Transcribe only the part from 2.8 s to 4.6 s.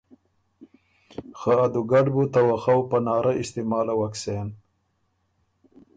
پاره استعمالوک سېن